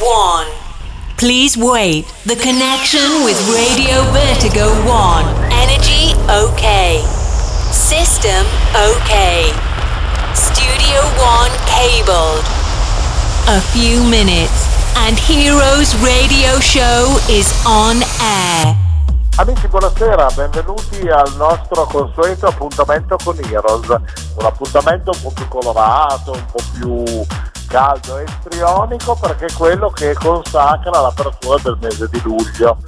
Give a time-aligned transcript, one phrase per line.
[0.00, 0.46] 1.
[1.16, 2.06] Please wait.
[2.24, 5.26] The connection with Radio Vertigo 1.
[5.50, 7.02] Energy OK.
[7.72, 8.46] System
[8.78, 9.50] OK.
[10.34, 12.46] Studio 1 cabled.
[13.50, 18.76] A few minutes and Heroes Radio Show is on air.
[19.38, 26.32] Amici, buonasera, benvenuti al nostro consueto appuntamento con Heroes, un appuntamento un po' più colorato,
[26.32, 27.26] un po' più
[27.68, 32.78] caldo e istrionico perché è quello che consacra l'apertura del mese di luglio.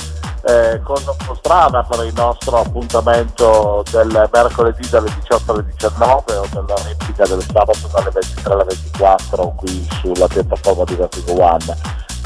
[0.43, 0.97] Eh, con
[1.37, 7.43] strada per il nostro appuntamento del mercoledì dalle 18 alle 19 o della replica del
[7.43, 11.77] sabato dalle 23 alle 24 qui sulla piattaforma di Vertigo One.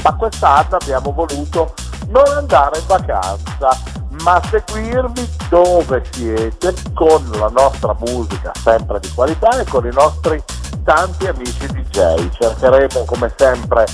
[0.01, 1.73] Ma quest'anno abbiamo voluto
[2.07, 3.77] non andare in vacanza,
[4.23, 10.41] ma seguirvi dove siete con la nostra musica sempre di qualità e con i nostri
[10.83, 12.29] tanti amici DJ.
[12.29, 13.85] Cercheremo come sempre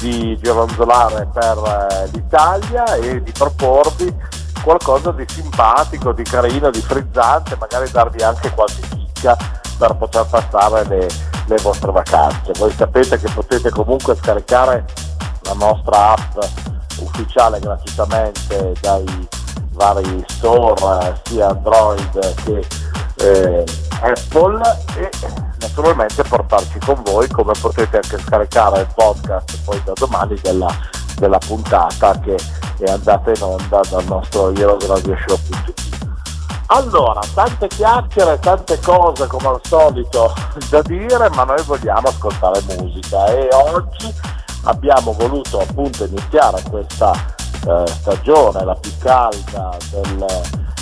[0.00, 4.14] di gironzolare per eh, l'Italia e di proporvi
[4.62, 9.36] qualcosa di simpatico, di carino, di frizzante, magari darvi anche qualche chicca
[9.78, 11.08] per poter passare le,
[11.46, 12.52] le vostre vacanze.
[12.56, 14.84] Voi sapete che potete comunque scaricare
[15.42, 16.38] la nostra app
[16.98, 19.28] ufficiale gratuitamente dai
[19.76, 22.66] vari store sia Android che
[23.18, 23.64] eh,
[24.00, 24.60] Apple
[24.96, 25.10] e
[25.60, 30.68] naturalmente portarci con voi come potete anche scaricare il podcast poi da domani della,
[31.16, 32.36] della puntata che
[32.78, 35.84] è andata in onda dal nostro heroesradioshow.it
[36.68, 40.34] allora, tante chiacchiere, tante cose come al solito
[40.68, 43.26] da dire, ma noi vogliamo ascoltare musica.
[43.26, 44.12] E oggi
[44.64, 47.35] abbiamo voluto appunto iniziare questa
[47.66, 50.26] eh, stagione, la più calda del,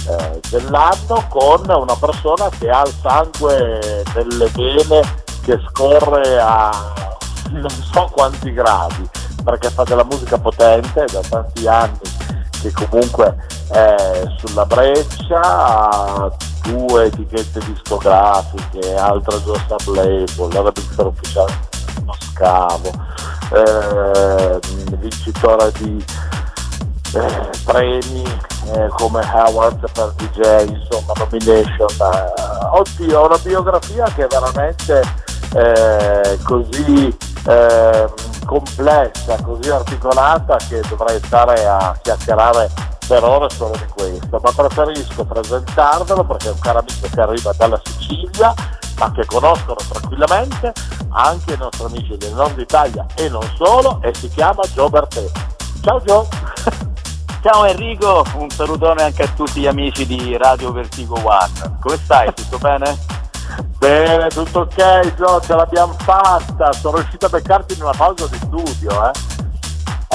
[0.09, 6.93] eh, dell'anno, con una persona che ha il sangue nelle vene che scorre a
[7.51, 9.09] non so quanti gradi,
[9.43, 11.99] perché fa della musica potente da tanti anni
[12.61, 13.37] che comunque
[13.71, 16.31] è sulla breccia, ha
[16.63, 22.91] due etichette discografiche, altre due sub label, la mixer ufficiale uno scavo,
[23.53, 24.59] eh,
[24.97, 26.05] vincitore di
[27.15, 28.23] eh, premi
[28.73, 31.89] eh, come Howard per DJ, insomma nomination.
[32.01, 35.03] Eh, oddio, una biografia che è veramente
[35.55, 37.17] eh, così
[37.47, 38.09] ehm,
[38.45, 42.71] complessa, così articolata che dovrei stare a chiacchierare
[43.07, 47.53] per ore solo di questo, ma preferisco presentarvelo perché è un caro amico che arriva
[47.57, 48.55] dalla Sicilia
[48.99, 50.73] ma che conoscono tranquillamente
[51.11, 55.25] anche i nostri amici del nord Italia e non solo e si chiama Gio Bertè.
[55.83, 56.29] Ciao Gio!
[57.45, 61.77] Ciao Enrico, un salutone anche a tutti gli amici di Radio Vertigo One.
[61.79, 62.33] Come stai?
[62.33, 62.97] Tutto bene?
[63.77, 68.39] Bene, tutto ok Gio, ce l'abbiamo fatta, sono riuscito a beccarti in una pausa di
[68.39, 69.44] studio, eh?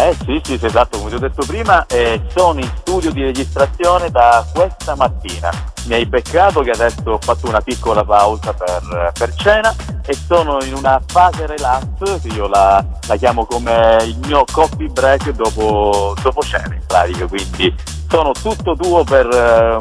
[0.01, 4.09] Eh sì, sì, esatto, come ti ho detto prima, eh, sono in studio di registrazione
[4.09, 5.49] da questa mattina.
[5.87, 10.63] Mi hai beccato che adesso ho fatto una piccola pausa per, per cena e sono
[10.63, 16.41] in una fase relax, io la, la chiamo come il mio coffee break dopo, dopo
[16.43, 17.75] cena in pratica, quindi
[18.07, 19.77] sono tutto tuo per,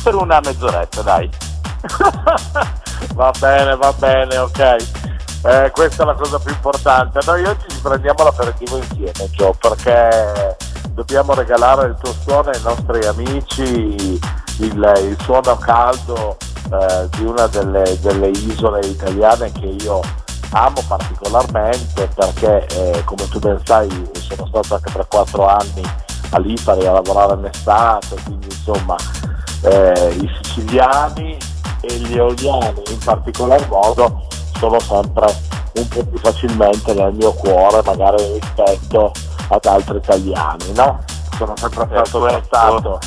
[0.00, 1.28] per una mezz'oretta, dai.
[3.14, 5.05] va bene, va bene, ok.
[5.46, 7.20] Eh, questa è la cosa più importante.
[7.24, 10.56] Noi oggi ci prendiamo l'aperitivo insieme, Gio, perché
[10.90, 14.18] dobbiamo regalare il tuo suono ai nostri amici,
[14.58, 16.36] il, il suono caldo
[16.72, 20.00] eh, di una delle, delle, isole italiane che io
[20.50, 25.82] amo particolarmente perché, eh, come tu ben sai, sono stato anche per quattro anni
[26.30, 28.96] a Lipari a lavorare in estate, quindi insomma
[29.62, 31.38] eh, i siciliani
[31.82, 34.26] e gli eoliani in particolar modo
[34.58, 35.34] sono sempre
[35.74, 39.12] un po' più facilmente nel mio cuore magari rispetto
[39.48, 41.02] ad altri italiani, no?
[41.36, 42.98] Sono sempre stato portato.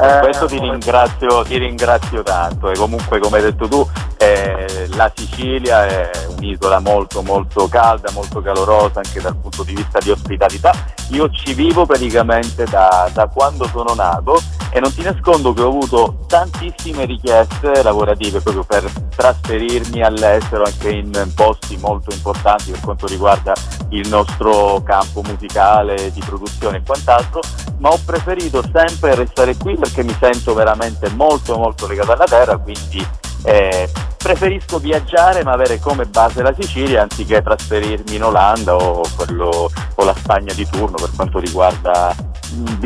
[0.00, 3.86] Eh, questo ti ringrazio, ti ringrazio tanto e comunque come hai detto tu
[4.16, 9.98] eh, la Sicilia è un'isola molto molto calda, molto calorosa anche dal punto di vista
[9.98, 10.72] di ospitalità.
[11.10, 14.40] Io ci vivo praticamente da, da quando sono nato
[14.70, 20.90] e non ti nascondo che ho avuto tantissime richieste lavorative proprio per trasferirmi all'estero anche
[20.90, 23.52] in posti molto importanti per quanto riguarda
[23.90, 27.40] il nostro campo musicale, di produzione e quant'altro,
[27.78, 32.56] ma ho preferito sempre restare qui perché mi sento veramente molto molto legato alla terra,
[32.56, 33.06] quindi
[33.44, 39.70] eh, preferisco viaggiare ma avere come base la Sicilia anziché trasferirmi in Olanda o, quello,
[39.94, 42.14] o la Spagna di turno per quanto riguarda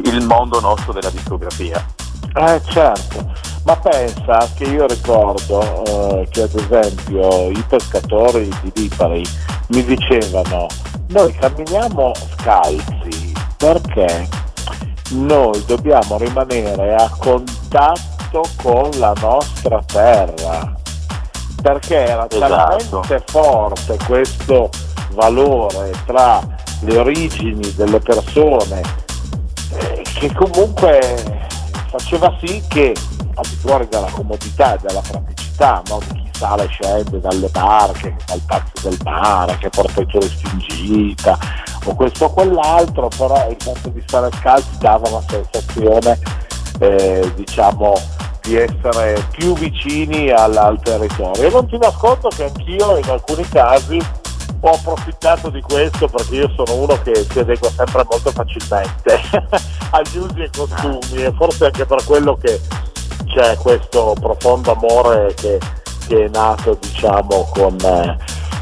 [0.05, 1.85] il mondo nostro della discografia.
[2.35, 3.33] Eh certo,
[3.65, 9.25] ma pensa che io ricordo eh, che ad esempio i pescatori di Lipari
[9.69, 10.67] mi dicevano
[11.09, 14.29] noi camminiamo scalzi perché
[15.11, 18.16] noi dobbiamo rimanere a contatto
[18.63, 20.75] con la nostra terra
[21.63, 23.01] perché era esatto.
[23.01, 24.71] talmente forte questo
[25.13, 26.41] valore tra
[26.81, 28.83] le origini delle persone
[29.73, 31.45] eh, che comunque
[31.89, 32.95] faceva sì che
[33.35, 37.49] al di fuori dalla comodità e dalla praticità no, di chi sale e scende dalle
[37.49, 41.39] barche, dal pazzo del mare, che porta i turisti in gita
[41.85, 46.19] o questo o quell'altro, però il fatto di stare scalzi dava una sensazione
[46.79, 47.95] eh, diciamo
[48.43, 51.49] di essere più vicini al, al territorio.
[51.49, 53.99] E non ti nascondo che anch'io in alcuni casi
[54.61, 59.21] ho approfittato di questo perché io sono uno che si adegua sempre molto facilmente
[59.91, 62.61] agli usi e costumi e forse anche per quello che
[63.27, 65.59] c'è questo profondo amore che,
[66.07, 67.77] che è nato diciamo con,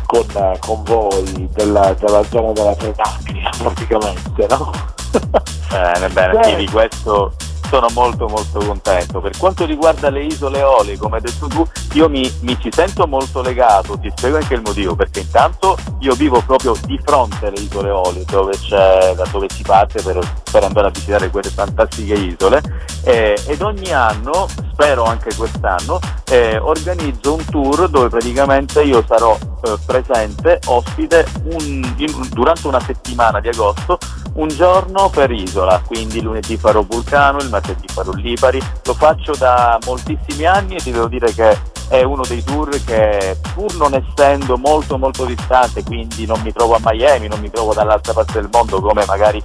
[0.06, 4.72] con, con voi della, della, zona della Trinacria praticamente no?
[5.70, 7.32] bene bene sì, di questo
[7.74, 9.20] sono molto molto contento.
[9.20, 13.08] Per quanto riguarda le isole Eolie, come hai detto tu, io mi, mi, ci sento
[13.08, 17.58] molto legato, ti spiego anche il motivo, perché intanto io vivo proprio di fronte alle
[17.58, 20.18] isole Eolie, dove da dove si parte per,
[20.50, 22.62] per, andare a visitare quelle fantastiche isole
[23.02, 25.98] eh, ed ogni anno, spero anche quest'anno,
[26.30, 32.80] eh, organizzo un tour dove praticamente io sarò eh, presente, ospite, un, in, durante una
[32.80, 33.98] settimana di agosto
[34.34, 39.78] un giorno per isola, quindi lunedì farò Vulcano, il martedì farò Lipari, lo faccio da
[39.84, 41.56] moltissimi anni e ti devo dire che
[41.88, 46.74] è uno dei tour che pur non essendo molto molto distante, quindi non mi trovo
[46.74, 49.42] a Miami, non mi trovo dall'altra parte del mondo come magari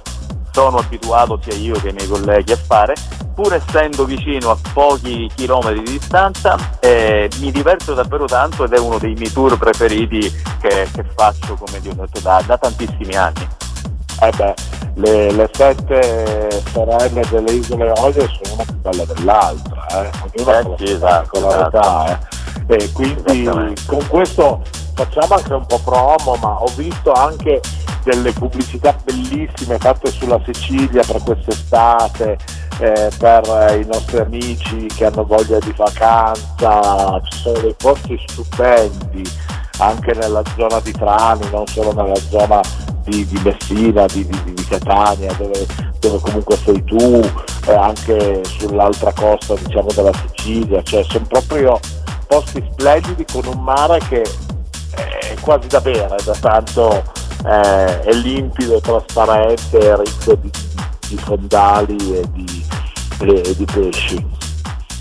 [0.52, 2.94] sono abituato sia io che i miei colleghi a fare,
[3.34, 8.78] pur essendo vicino a pochi chilometri di distanza, eh, mi diverto davvero tanto ed è
[8.78, 10.20] uno dei miei tour preferiti
[10.60, 13.48] che, che faccio, come ti ho detto, da, da tantissimi anni.
[14.22, 14.54] Eh beh,
[14.96, 20.10] le, le, sette sorelle delle isole Olie sono una più belle dell'altra, eh?
[20.24, 22.04] ognuna eh, con sì, la particolarità.
[22.04, 22.36] Esatto.
[22.66, 22.74] Eh?
[22.74, 24.62] E quindi con questo
[24.94, 27.62] facciamo anche un po' promo, ma ho visto anche
[28.04, 32.36] delle pubblicità bellissime fatte sulla Sicilia per quest'estate,
[32.78, 39.22] eh, per i nostri amici che hanno voglia di vacanza, ci sono dei posti stupendi
[39.78, 42.60] anche nella zona di Trani, non solo nella zona
[43.10, 45.66] di, di Messina, di, di, di Catania, dove,
[45.98, 47.20] dove, comunque sei tu,
[47.66, 51.78] eh, anche sull'altra costa diciamo, della Sicilia, cioè sono proprio
[52.26, 54.22] posti splendidi con un mare che
[54.92, 57.02] è quasi da bere, da tanto
[57.44, 60.50] eh, è limpido, trasparente, ricco di,
[61.08, 62.64] di fondali e di,
[63.20, 64.38] e di pesci.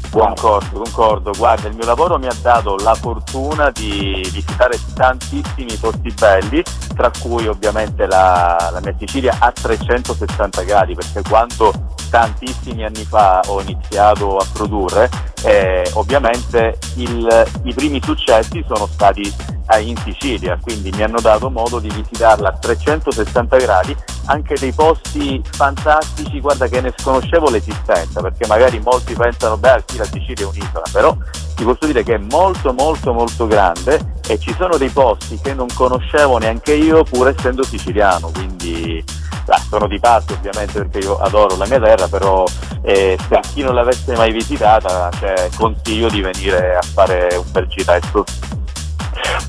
[0.09, 1.31] Concordo, concordo.
[1.37, 6.63] Guarda, il mio lavoro mi ha dato la fortuna di visitare tantissimi posti belli,
[6.99, 11.71] tra cui ovviamente la, la mia Sicilia a 360 gradi, perché quando
[12.09, 15.09] tantissimi anni fa ho iniziato a produrre,
[15.43, 19.33] eh, ovviamente il, i primi successi sono stati
[19.71, 23.95] eh, in Sicilia, quindi mi hanno dato modo di visitarla a 360 gradi,
[24.25, 29.97] anche dei posti fantastici, guarda che ne sconoscevo l'esistenza, perché magari molti pensano, beh sì
[29.97, 31.15] la Sicilia è un'isola, però
[31.55, 35.53] ti posso dire che è molto molto molto grande e ci sono dei posti che
[35.53, 39.03] non conoscevo neanche io pur essendo siciliano, quindi
[39.49, 42.45] ah, sono di parte ovviamente perché io adoro la mia terra, però
[42.81, 47.67] eh, per chi non l'avesse mai visitata cioè, consiglio di venire a fare un bel
[47.67, 48.23] giretto.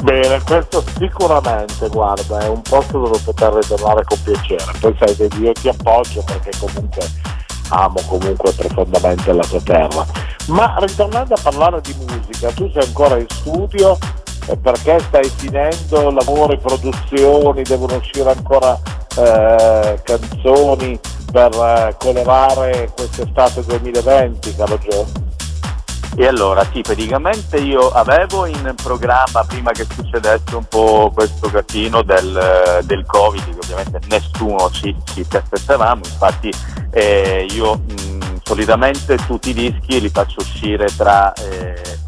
[0.02, 4.72] Bene, questo sicuramente, guarda, è un posto dove poter ritornare con piacere.
[4.80, 7.08] Poi sai, vedi, io ti appoggio perché comunque
[7.70, 10.06] amo comunque profondamente la tua terra.
[10.48, 13.96] Ma ritornando a parlare di musica, tu sei ancora in studio
[14.62, 18.78] perché stai finendo lavori, produzioni, devono uscire ancora
[19.16, 20.98] eh, canzoni
[21.30, 25.28] per eh, colorare quest'estate 2020, caro Gio?
[26.16, 32.02] E allora sì, praticamente io avevo in programma, prima che succedesse un po' questo casino
[32.02, 36.52] del, del Covid, che ovviamente nessuno ci, ci aspettavamo, infatti
[36.90, 41.99] eh, io mh, solitamente tutti i dischi li faccio uscire tra eh,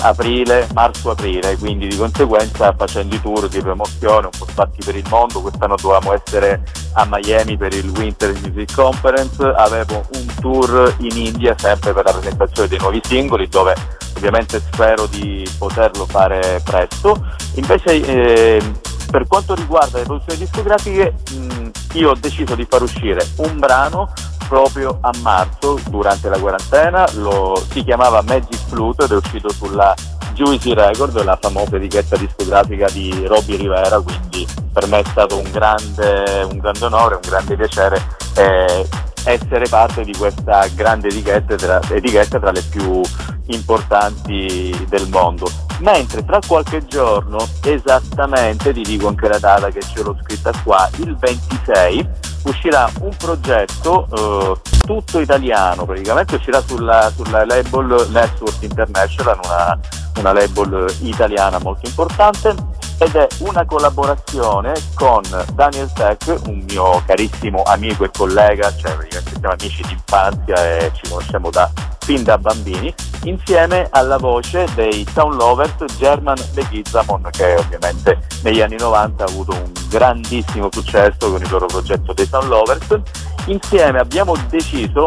[0.00, 5.06] aprile, marzo-aprile, quindi di conseguenza facendo i tour di promozione un po' spazio per il
[5.08, 6.62] mondo, quest'anno dovevamo essere
[6.94, 12.12] a Miami per il Winter Music Conference, avevo un tour in India sempre per la
[12.12, 13.74] presentazione dei nuovi singoli dove
[14.16, 17.24] ovviamente spero di poterlo fare presto,
[17.54, 18.62] invece eh,
[19.10, 24.12] per quanto riguarda le produzioni discografiche mh, io ho deciso di far uscire un brano
[24.48, 29.94] proprio a marzo durante la quarantena, lo, si chiamava Magic Flute ed è uscito sulla
[30.34, 35.50] Juicy Record, la famosa etichetta discografica di Robbie Rivera, quindi per me è stato un
[35.50, 37.98] grande, un grande onore, un grande piacere
[38.36, 38.86] eh,
[39.24, 43.00] essere parte di questa grande etichetta tra, etichetta tra le più
[43.46, 45.50] importanti del mondo.
[45.78, 50.86] Mentre tra qualche giorno, esattamente, ti dico anche la data che ce l'ho scritta qua,
[50.98, 52.08] il 26,
[52.44, 59.78] uscirà un progetto eh, tutto italiano, praticamente uscirà sulla, sulla label Network International, una,
[60.18, 62.54] una label italiana molto importante
[62.98, 65.22] ed è una collaborazione con
[65.54, 71.08] Daniel Tech, un mio carissimo amico e collega, cioè siamo amici di infanzia e ci
[71.08, 71.70] conosciamo da,
[72.00, 72.92] fin da bambini,
[73.24, 79.52] insieme alla voce dei Sound Lovers German Leghizamon che ovviamente negli anni 90 ha avuto
[79.52, 83.00] un grandissimo successo con il loro progetto dei Sound Lovers.
[83.46, 85.06] Insieme abbiamo deciso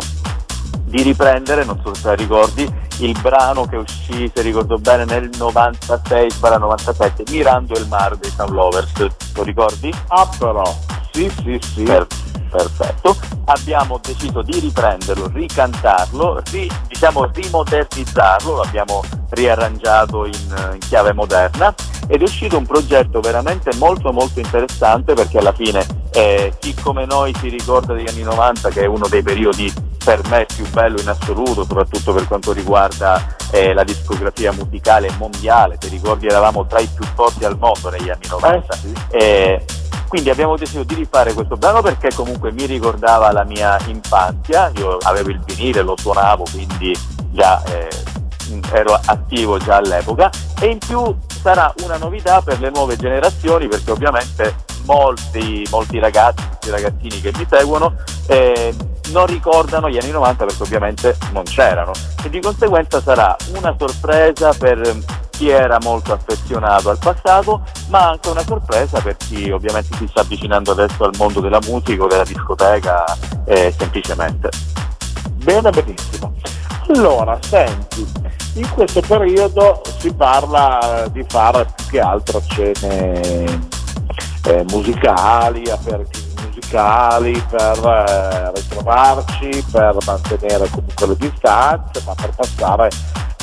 [0.90, 2.68] di riprendere, non so se la ricordi,
[2.98, 8.92] il brano che uscì, se ricordo bene, nel 96-97, Mirando il Mar dei Sound Lovers,
[9.36, 9.94] lo ricordi?
[10.08, 10.64] Ah però,
[11.12, 11.84] sì sì sì.
[11.84, 12.08] Per,
[12.50, 13.16] perfetto,
[13.46, 21.74] abbiamo deciso di riprenderlo, ricantarlo, ri, diciamo rimodernizzarlo, l'abbiamo riarrangiato in, in chiave moderna
[22.08, 27.06] ed è uscito un progetto veramente molto molto interessante perché alla fine eh, chi come
[27.06, 29.72] noi si ricorda degli anni 90 che è uno dei periodi
[30.04, 35.78] per me più bello in assoluto, soprattutto per quanto riguarda eh, la discografia musicale mondiale,
[35.78, 38.78] ti ricordi eravamo tra i più forti al mondo negli anni 90.
[39.10, 39.66] Eh, eh,
[40.08, 44.98] quindi abbiamo deciso di rifare questo brano perché comunque mi ricordava la mia infanzia, io
[45.02, 46.98] avevo il vinile, lo suonavo, quindi
[47.32, 47.88] già eh,
[48.72, 50.32] ero attivo già all'epoca.
[50.60, 56.44] E in più sarà una novità per le nuove generazioni perché ovviamente molti, molti ragazzi,
[56.44, 57.96] molti ragazzini che mi seguono
[58.28, 58.74] eh,
[59.12, 61.92] non ricordano gli anni 90 perché ovviamente non c'erano
[62.24, 64.98] e di conseguenza sarà una sorpresa per
[65.30, 70.22] chi era molto affezionato al passato ma anche una sorpresa per chi ovviamente si sta
[70.22, 73.06] avvicinando adesso al mondo della musica o della discoteca
[73.46, 74.50] eh, semplicemente.
[75.36, 76.34] Bene, benissimo.
[76.90, 78.06] Allora, senti,
[78.56, 83.44] in questo periodo si parla di fare più che altro cene
[84.44, 86.29] eh, musicali, aperitivi
[86.60, 92.90] musicali per eh, ritrovarci, per mantenere comunque le distanze, ma per passare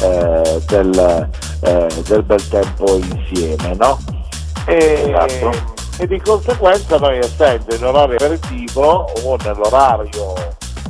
[0.02, 1.28] eh, del,
[1.62, 3.98] eh, del, bel tempo insieme, no?
[4.66, 5.74] E, esatto.
[5.98, 10.34] e, di conseguenza noi essendo in orario aperitivo o nell'orario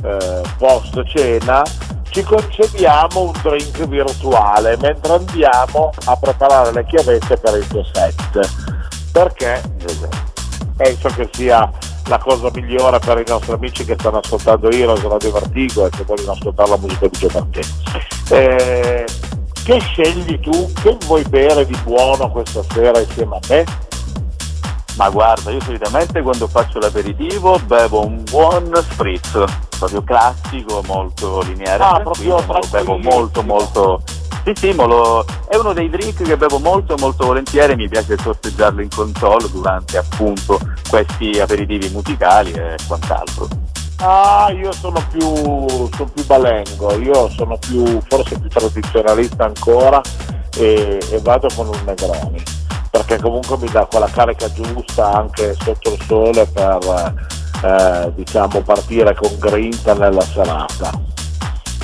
[0.03, 1.63] eh, post cena
[2.09, 8.49] ci concediamo un drink virtuale mentre andiamo a preparare le chiavette per il tuo set
[9.11, 9.61] perché
[10.75, 11.69] penso che sia
[12.07, 16.03] la cosa migliore per i nostri amici che stanno ascoltando Heroes Radio Vertigo e che
[16.03, 17.67] vogliono ascoltare la musica di Gio Martini.
[18.29, 19.05] Eh,
[19.63, 20.71] che scegli tu?
[20.73, 23.65] Che vuoi bere di buono questa sera insieme a me?
[24.95, 29.43] Ma guarda, io solitamente quando faccio l'aperitivo bevo un buon spritz,
[29.77, 34.01] proprio classico, molto lineare, ah, proprio bevo molto molto
[34.53, 38.81] sì, sì, lo, è uno dei drink che bevo molto molto volentieri, mi piace sorseggiarlo
[38.81, 40.57] in console durante appunto
[40.89, 43.47] questi aperitivi musicali e quant'altro.
[43.97, 50.01] Ah, io sono più, sono più balengo, io sono più, forse più tradizionalista ancora
[50.55, 52.41] e, e vado con un Negroni,
[52.89, 57.13] perché comunque mi dà quella carica giusta anche sotto il sole per
[57.63, 61.16] eh, diciamo partire con grinta nella serata.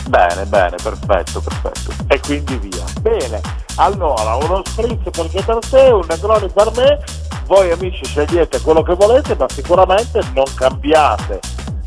[0.08, 1.92] Bene, bene, perfetto, perfetto.
[2.08, 2.84] E quindi via.
[3.02, 3.42] Bene,
[3.76, 7.00] allora uno spritz perché per te, un negroni per me,
[7.46, 11.40] voi amici scegliete quello che volete, ma sicuramente non cambiate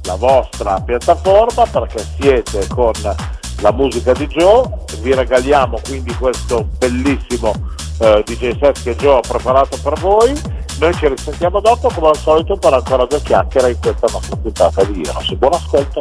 [0.04, 2.92] la vostra piattaforma perché siete con
[3.60, 4.64] la musica di Joe,
[5.00, 7.52] vi regaliamo quindi questo bellissimo
[7.98, 10.32] eh, DJ set che Joe ha preparato per voi.
[10.78, 14.84] Noi ci risentiamo dopo come al solito per ancora due chiacchiere in questa nostra puntata
[14.84, 15.34] di Eros.
[15.34, 16.00] Buon ascolto!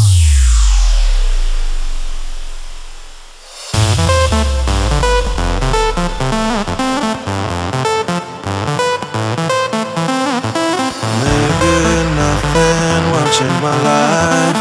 [13.47, 14.59] in my life.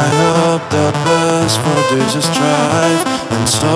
[0.00, 3.04] I hope the best for this is strife,
[3.34, 3.72] and so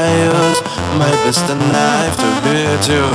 [0.00, 0.60] I use
[1.02, 3.06] my best knife to beat you.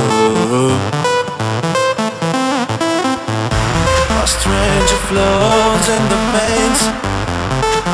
[4.22, 6.82] A stranger flows in the veins.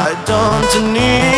[0.08, 1.37] I don't need.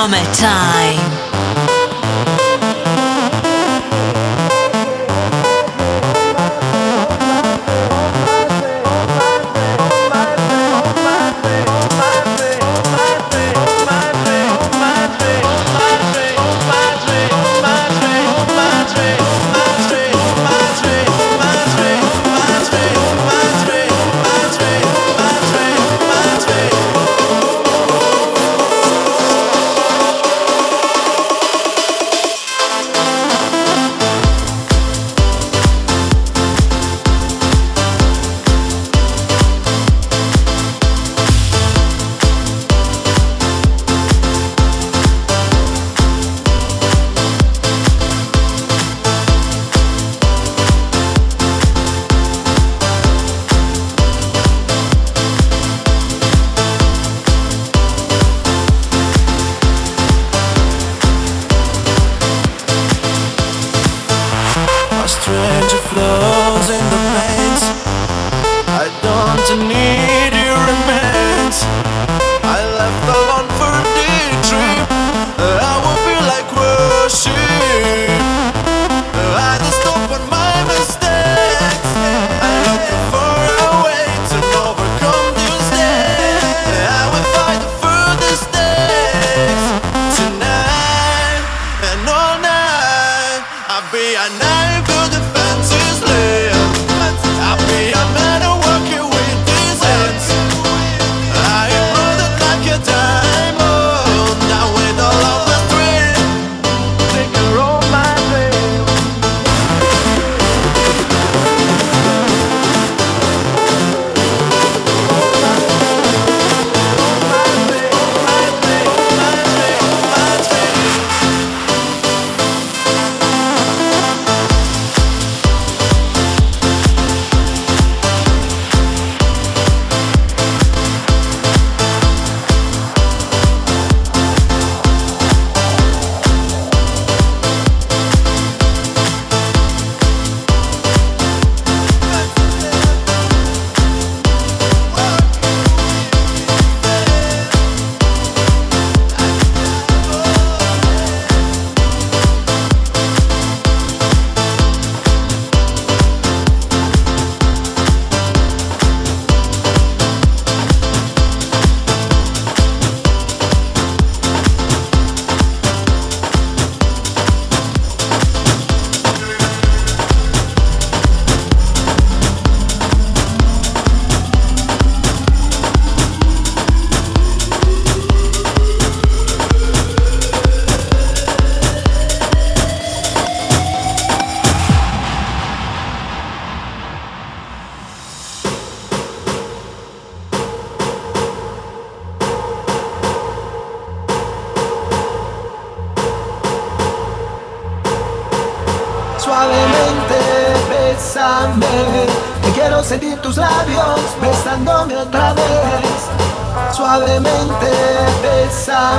[0.00, 0.99] summertime.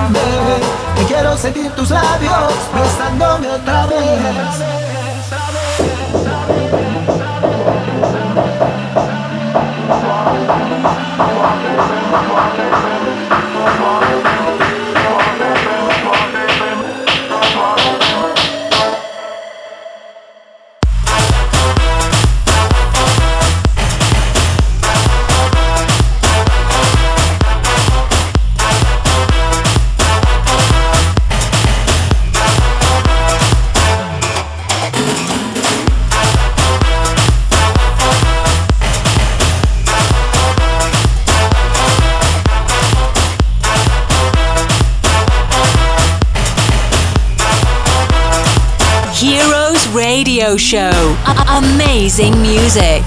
[0.02, 0.20] grande
[1.02, 4.90] y quiero sentir tus labios besándome otra vez.
[51.62, 53.04] Amazing music.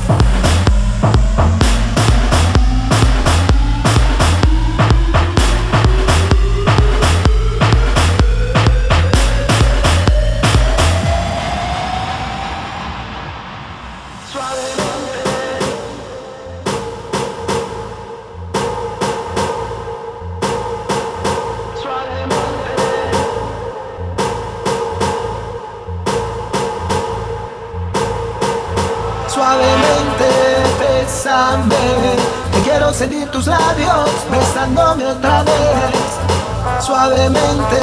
[33.44, 36.80] Tus labios besándome otra vez.
[36.80, 37.80] Suavemente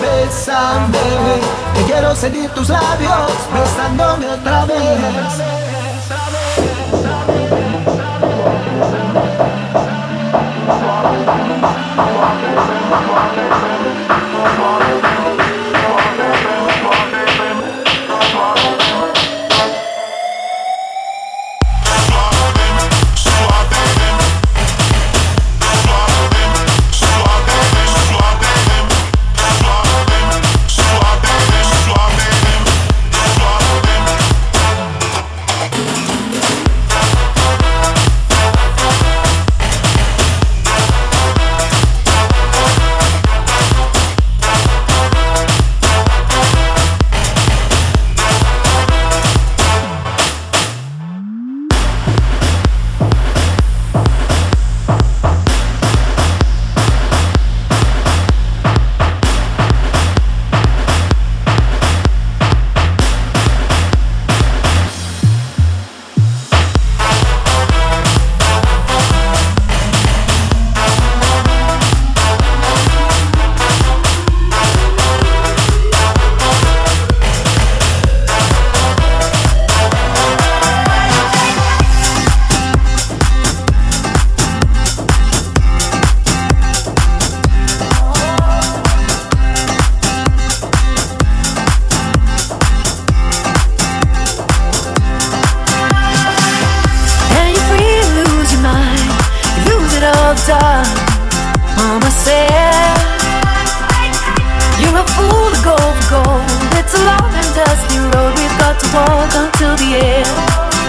[0.00, 0.98] bésame,
[1.74, 5.54] que quiero sentir tus labios besándome otra vez.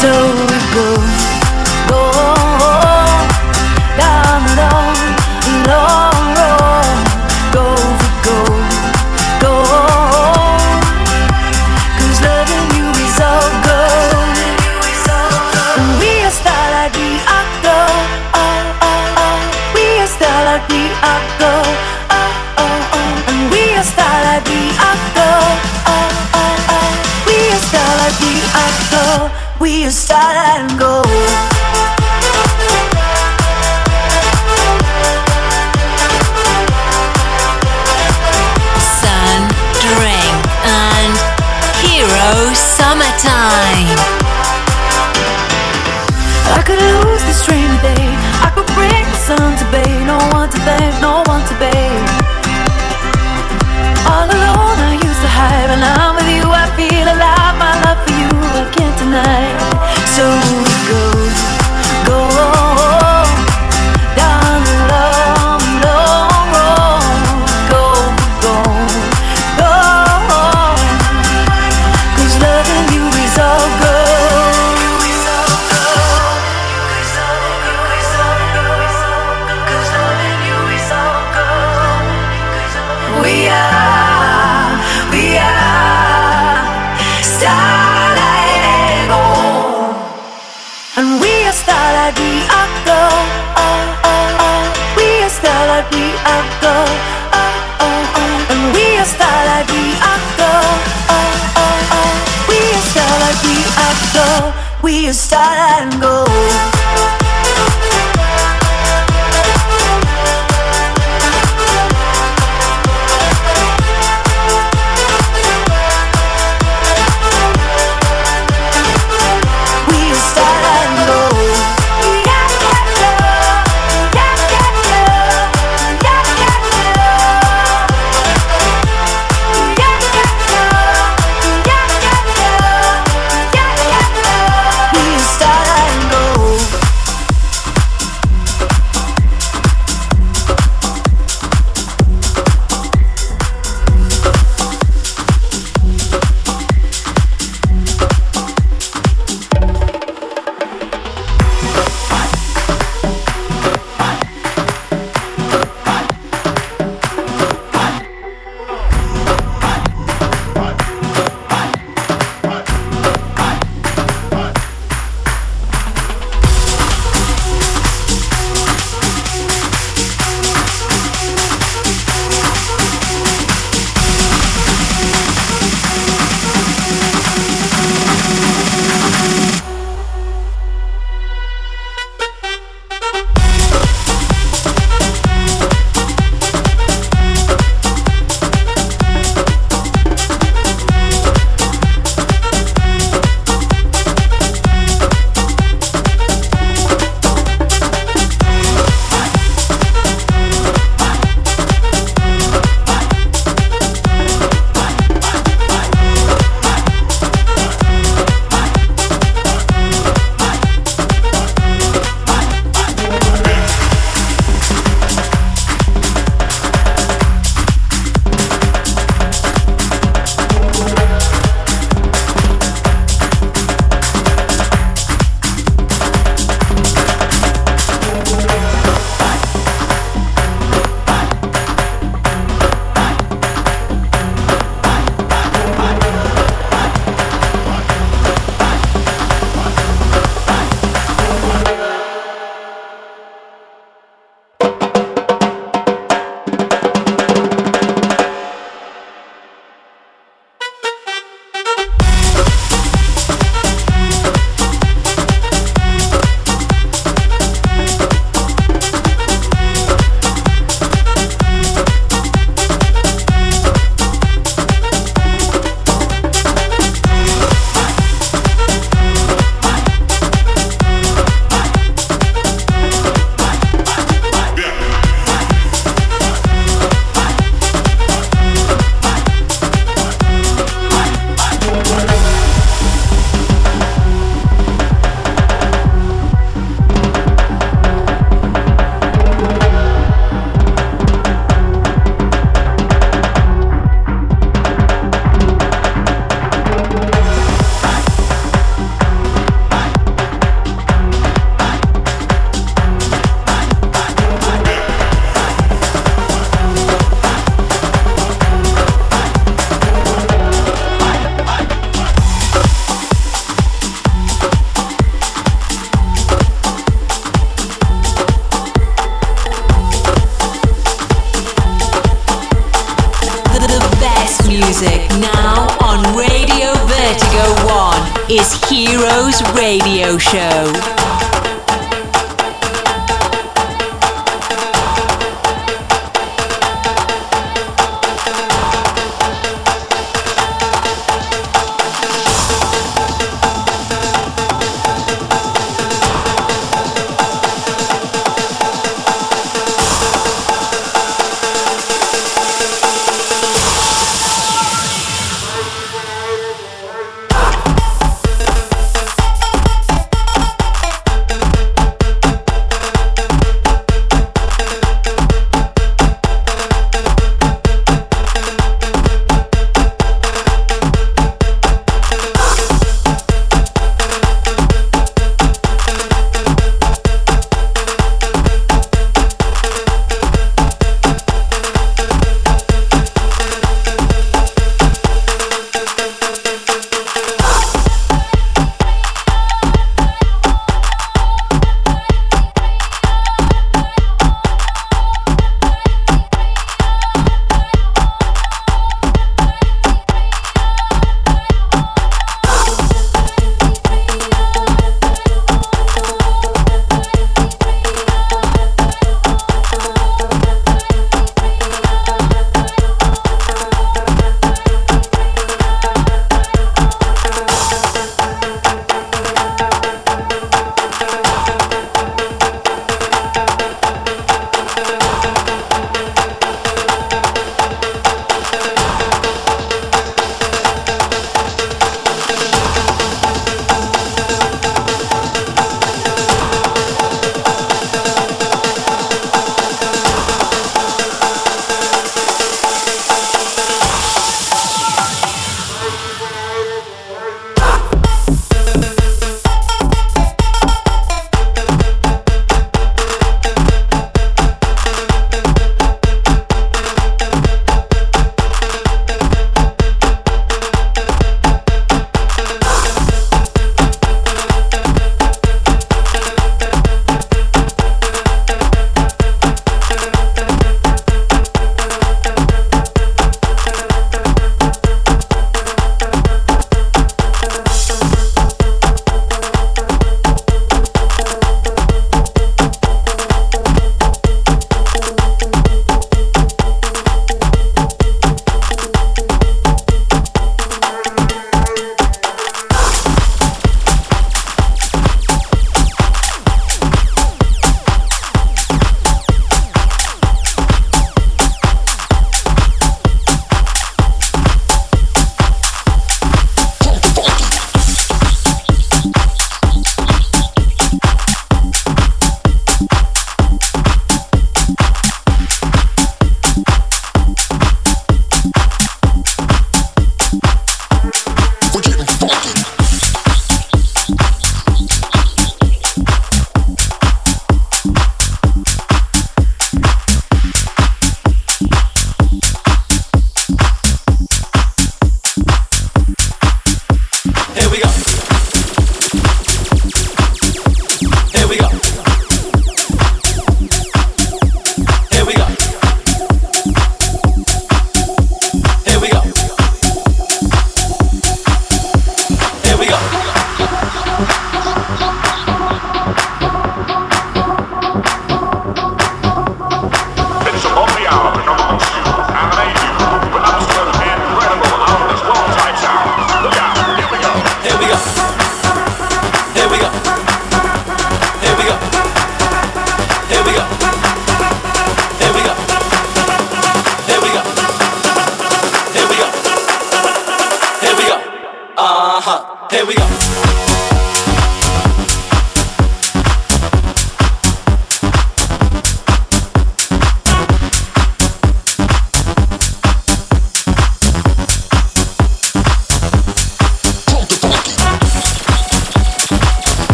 [0.00, 0.49] so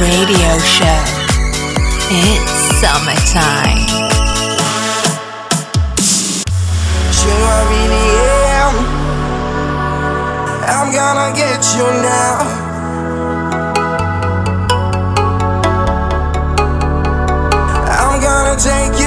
[0.00, 1.02] radio show.
[2.10, 3.86] It's summertime.
[7.12, 8.06] Sure I really
[8.62, 8.74] am.
[10.74, 12.36] I'm gonna get you now.
[17.86, 19.03] I'm gonna take you.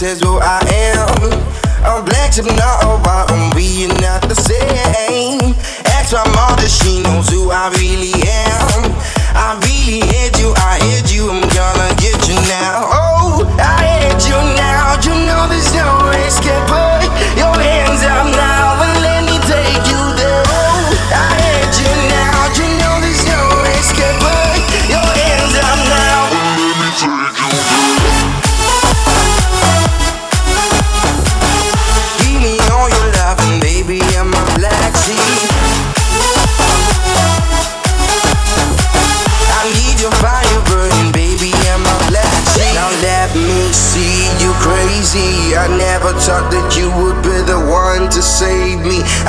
[0.00, 0.60] says who I
[0.96, 1.30] am.
[1.84, 3.50] I'm black, but not a bottom.
[3.54, 5.52] We are not the same.
[5.92, 8.19] Ask my mother, she knows who I really am.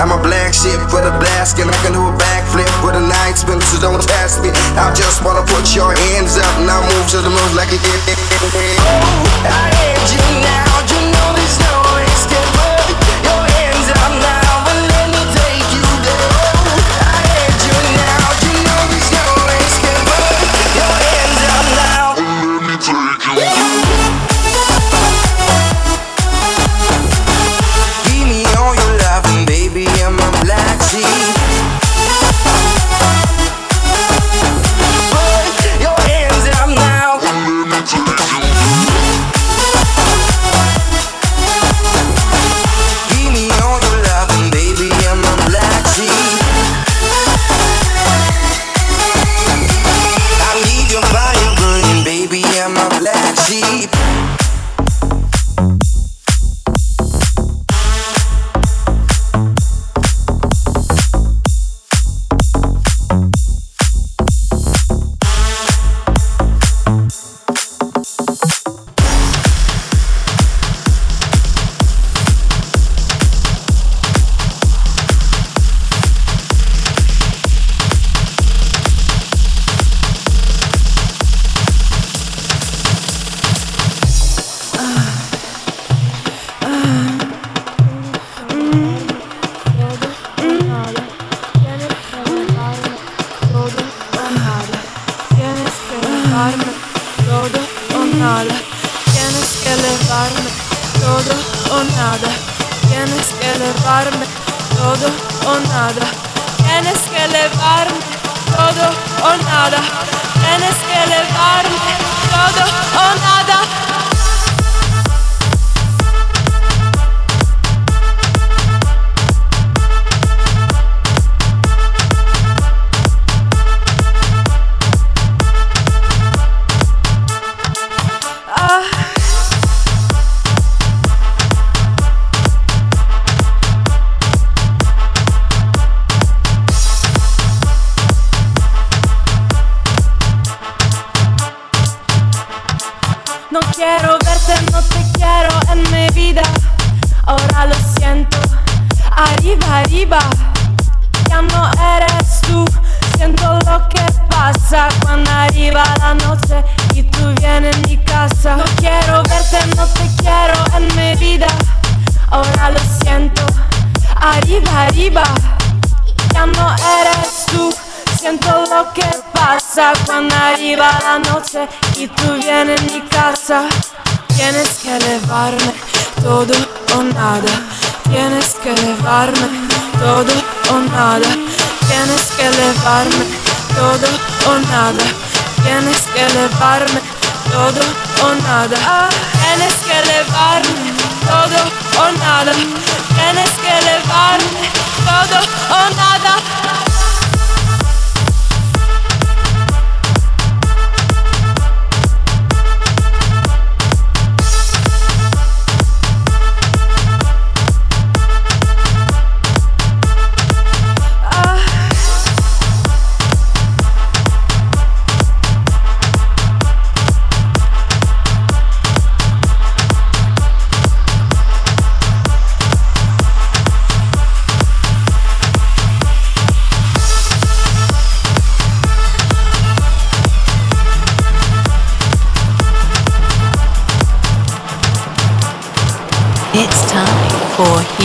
[0.02, 3.06] I'm a black ship with a blast, and I can do a backflip with a
[3.06, 4.50] nine spin, so don't test me.
[4.74, 7.78] I just wanna put your hands up, and I move to the moon like a
[7.78, 8.18] did.
[8.42, 8.58] Oh,
[9.46, 10.71] I am you now.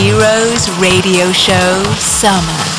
[0.07, 2.76] Heroes Radio Show Summer.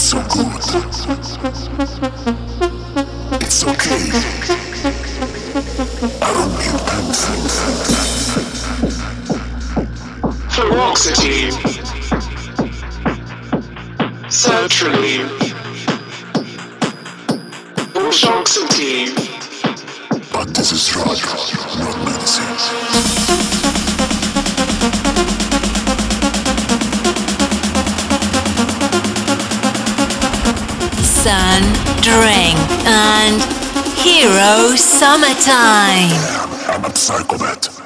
[0.00, 0.46] feels so good.
[3.42, 4.00] It's okay.
[6.20, 7.56] I don't need pencils.
[10.54, 11.54] Fluoxetine.
[14.28, 15.30] Sertraline.
[17.94, 19.14] Oxoxetine.
[20.32, 21.24] But this is right,
[21.78, 23.39] not medicine.
[32.02, 33.42] Drink, and
[33.98, 36.10] Hero Summertime.
[36.68, 37.79] I'm a psychopath.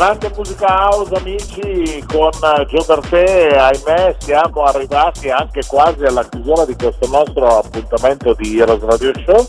[0.00, 2.30] House amici con
[2.68, 8.82] Gio Bertè ahimè siamo arrivati anche quasi alla chiusura di questo nostro appuntamento di Heroes
[8.82, 9.46] Radio Show.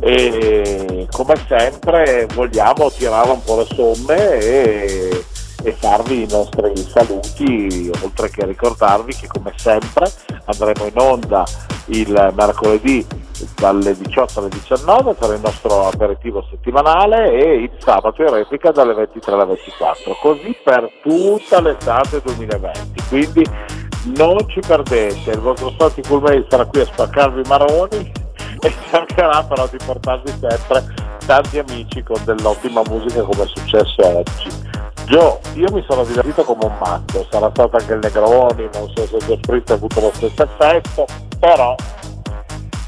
[0.00, 5.05] E come sempre vogliamo tirare un po' le somme e,
[5.66, 10.08] e farvi i nostri saluti oltre che ricordarvi che come sempre
[10.44, 11.44] andremo in onda
[11.86, 13.04] il mercoledì
[13.56, 18.94] dalle 18 alle 19 per il nostro aperitivo settimanale e il sabato in replica dalle
[18.94, 23.02] 23 alle 24, così per tutta l'estate 2020.
[23.08, 23.44] Quindi
[24.16, 28.12] non ci perdete, il vostro Stati Cool Mail sarà qui a spaccarvi i maroni
[28.62, 30.94] e cercherà però di portarvi sempre
[31.26, 34.65] tanti amici con dell'ottima musica come è successo oggi.
[35.06, 39.06] Gio, io mi sono divertito come un matto, sarà stato anche il Negroni, non so
[39.06, 41.06] se il spritz ha avuto lo stesso effetto,
[41.38, 41.76] però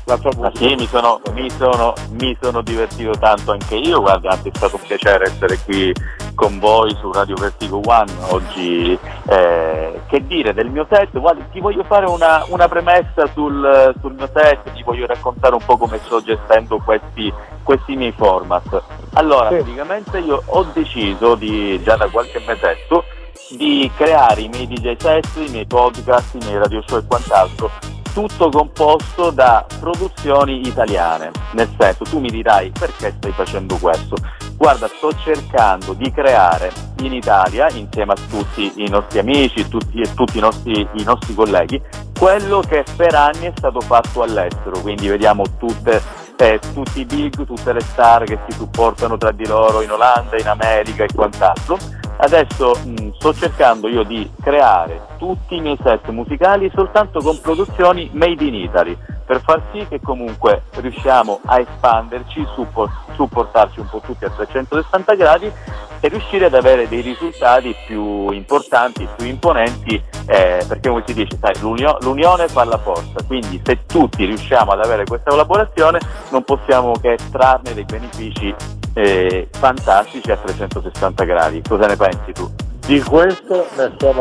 [0.09, 0.59] la tua musica.
[0.59, 4.83] sì, mi sono, mi, sono, mi sono, divertito tanto anche io, guarda, è stato un
[4.87, 5.95] piacere essere qui
[6.35, 8.99] con voi su Radio Vertigo One oggi.
[9.29, 11.19] Eh, che dire del mio set?
[11.19, 15.65] Guarda, ti voglio fare una, una premessa sul, sul, mio set, ti voglio raccontare un
[15.65, 17.33] po' come sto gestendo questi,
[17.63, 18.83] questi miei format.
[19.15, 19.57] Allora, sì.
[19.57, 23.05] praticamente io ho deciso di, già da qualche mesetto
[23.51, 27.98] di creare i miei DJ set, i miei podcast, i miei radio show e quant'altro
[28.19, 31.31] tutto composto da produzioni italiane.
[31.53, 34.17] Nel senso, tu mi dirai perché stai facendo questo?
[34.57, 40.15] Guarda, sto cercando di creare in Italia, insieme a tutti i nostri amici tutti, e
[40.15, 41.81] tutti i nostri, i nostri colleghi,
[42.19, 44.81] quello che per anni è stato fatto all'estero.
[44.81, 46.03] Quindi vediamo tutte,
[46.39, 50.37] eh, tutti i big, tutte le star che si supportano tra di loro in Olanda,
[50.37, 51.79] in America e quant'altro
[52.21, 58.11] Adesso mh, sto cercando io di creare tutti i miei set musicali soltanto con produzioni
[58.13, 64.01] made in Italy per far sì che comunque riusciamo a espanderci, support, supportarci un po'
[64.05, 65.53] tutti a 360 gradi
[66.01, 71.37] e riuscire ad avere dei risultati più importanti, più imponenti, eh, perché come si dice,
[71.39, 75.99] sai, l'unio- l'unione fa la forza, quindi se tutti riusciamo ad avere questa collaborazione
[76.31, 78.55] non possiamo che estrarne dei benefici
[78.99, 81.63] eh, fantastici a 360 gradi.
[81.67, 82.53] Cosa ne pensi tu?
[82.85, 84.21] Di questo ne sono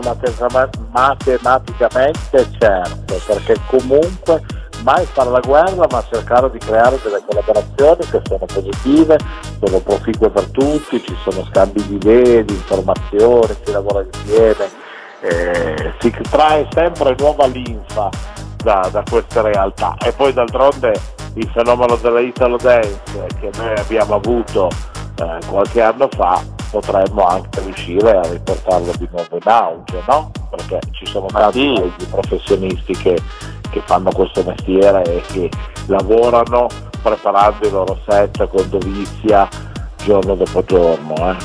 [0.92, 4.44] matematicamente certo, perché comunque
[4.84, 9.18] mai fare la guerra ma cercare di creare delle collaborazioni che sono positive,
[9.64, 14.70] sono proficue per tutti, ci sono scambi di idee, di informazioni, si lavora insieme,
[15.22, 18.10] eh, si trae sempre nuova linfa
[18.58, 23.02] da, da queste realtà e poi d'altronde il fenomeno della Italo Dance
[23.40, 24.70] che noi abbiamo avuto
[25.20, 30.32] eh, qualche anno fa potremmo anche riuscire a riportarlo di nuovo in auge, no?
[30.50, 32.06] Perché ci sono tanti sì.
[32.08, 33.18] professionisti che,
[33.70, 35.50] che, fanno questo mestiere e che
[35.88, 36.68] lavorano
[37.02, 39.48] preparando i loro set con dovizia
[40.04, 41.14] giorno dopo giorno.
[41.32, 41.36] Eh.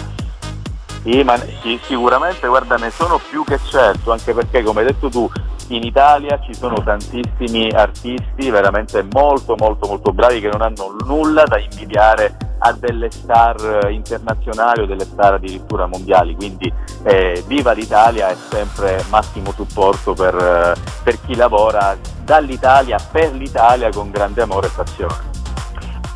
[1.05, 5.09] Sì, ma sì, sicuramente guarda ne sono più che certo, anche perché come hai detto
[5.09, 5.31] tu
[5.77, 11.45] in Italia ci sono tantissimi artisti veramente molto molto molto bravi che non hanno nulla
[11.45, 18.31] da invidiare a delle star internazionali o delle star addirittura mondiali, quindi eh, viva l'Italia
[18.31, 24.69] e sempre massimo supporto per, eh, per chi lavora dall'Italia per l'Italia con grande amore
[24.69, 25.31] e passione.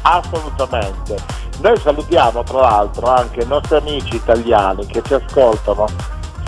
[0.02, 1.16] Assolutamente.
[1.60, 5.86] Noi salutiamo tra l'altro anche i nostri amici italiani che ci ascoltano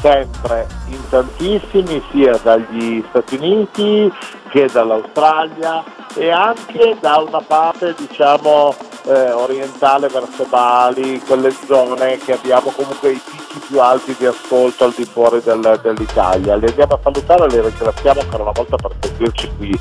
[0.00, 4.12] sempre in tantissimi sia dagli Stati Uniti
[4.50, 5.82] che dall'Australia
[6.14, 8.74] e anche da una parte diciamo
[9.04, 14.84] eh, orientale verso Bali, quelle zone che abbiamo comunque i picchi più alti di ascolto
[14.84, 16.56] al di fuori del, dell'Italia.
[16.56, 19.80] Li andiamo a salutare e li ringraziamo ancora una volta per sentirci qui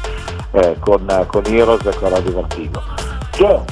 [0.51, 2.81] eh, con, con Heroes e con Radio Vertigo.
[3.31, 3.65] Gio,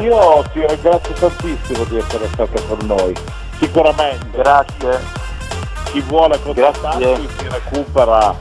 [0.00, 3.14] io ti ringrazio tantissimo di essere stato con noi.
[3.58, 4.30] Sicuramente.
[4.32, 5.28] Grazie
[5.90, 8.34] chi vuole contattarci si recupera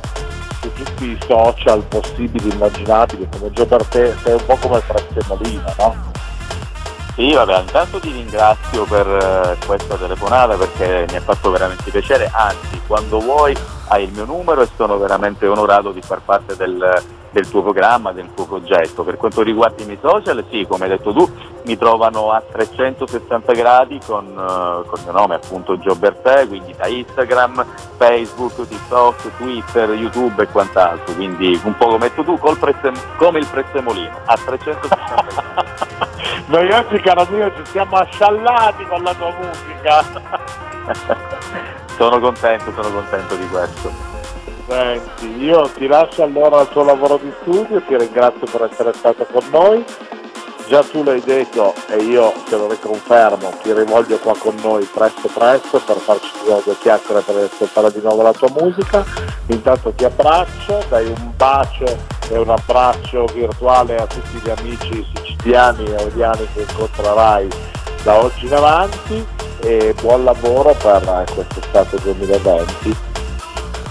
[0.62, 4.84] su tutti i social possibili immaginabili, come Gio per te sei un po' come il
[4.86, 5.96] Prezzemolino, no?
[7.20, 12.32] Sì, vabbè, intanto ti ringrazio per eh, questa telefonata perché mi ha fatto veramente piacere,
[12.34, 13.54] anzi quando vuoi
[13.90, 18.14] hai il mio numero e sono veramente onorato di far parte del, del tuo programma,
[18.14, 19.04] del tuo progetto.
[19.04, 21.30] Per quanto riguarda i miei social, sì, come hai detto tu,
[21.66, 26.88] mi trovano a 360 gradi con, uh, con il mio nome appunto Giobertè, quindi da
[26.88, 27.66] Instagram,
[27.98, 32.24] Facebook, TikTok, Twitter, YouTube e quant'altro, quindi un po' come tu,
[32.58, 36.08] prezze, come il prezzemolino, a 360 gradi.
[36.50, 40.04] Noi oggi caro mio ci siamo asciallati con la tua musica.
[41.96, 43.92] sono contento, sono contento di questo.
[44.68, 49.28] Senti, io ti lascio allora al tuo lavoro di studio, ti ringrazio per essere stato
[49.32, 49.86] con noi.
[50.68, 55.30] Già tu l'hai detto e io te lo riconfermo, ti rivoglio qua con noi presto
[55.32, 59.06] presto per farci due chiacchiere per ascoltare di nuovo la tua musica.
[59.50, 65.86] Intanto ti abbraccio, dai un bacio e un abbraccio virtuale a tutti gli amici siciliani
[65.86, 67.48] e audiani che incontrerai
[68.04, 69.26] da oggi in avanti
[69.62, 72.96] e buon lavoro per quest'estate 2020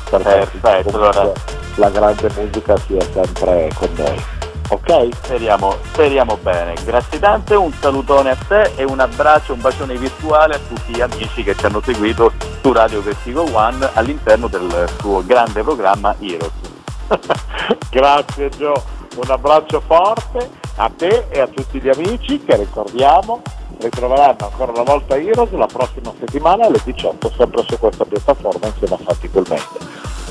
[0.08, 1.32] perfetto allora.
[1.74, 4.24] la grande musica sia sempre con noi
[4.70, 5.08] ok?
[5.22, 10.54] Speriamo, speriamo bene grazie tante un salutone a te e un abbraccio un bacione virtuale
[10.54, 12.32] a tutti gli amici che ci hanno seguito
[12.62, 16.67] su Radio Vertigo One all'interno del suo grande programma Heroes
[17.90, 18.82] grazie Gio
[19.16, 23.42] un abbraccio forte a te e a tutti gli amici che ricordiamo
[23.80, 28.94] ritroveranno ancora una volta Heroes la prossima settimana alle 18 sempre su questa piattaforma insieme
[28.94, 29.78] a Fatti Colmente.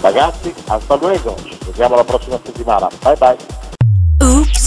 [0.01, 2.88] Ragazzi, hasta luego, ci vediamo la prossima settimana.
[3.01, 3.38] Bye bye.
[4.19, 4.66] Oops,